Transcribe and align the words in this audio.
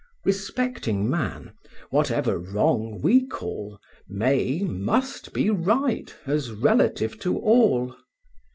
Respecting 0.25 1.07
man, 1.07 1.53
whatever 1.91 2.39
wrong 2.39 3.01
we 3.03 3.27
call, 3.27 3.77
May, 4.09 4.61
must 4.63 5.31
be 5.31 5.51
right, 5.51 6.11
as 6.25 6.51
relative 6.53 7.19
to 7.19 7.37
all. 7.37 7.95